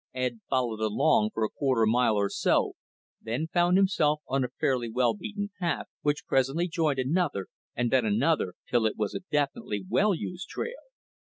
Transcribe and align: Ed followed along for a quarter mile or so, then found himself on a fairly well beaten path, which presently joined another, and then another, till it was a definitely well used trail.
Ed 0.15 0.39
followed 0.49 0.79
along 0.79 1.29
for 1.31 1.43
a 1.43 1.49
quarter 1.49 1.85
mile 1.85 2.15
or 2.15 2.27
so, 2.27 2.73
then 3.21 3.45
found 3.53 3.77
himself 3.77 4.19
on 4.27 4.43
a 4.43 4.47
fairly 4.59 4.89
well 4.89 5.13
beaten 5.13 5.51
path, 5.59 5.85
which 6.01 6.25
presently 6.25 6.67
joined 6.67 6.97
another, 6.97 7.45
and 7.75 7.91
then 7.91 8.03
another, 8.03 8.55
till 8.67 8.87
it 8.87 8.97
was 8.97 9.13
a 9.13 9.19
definitely 9.31 9.85
well 9.87 10.15
used 10.15 10.49
trail. 10.49 10.81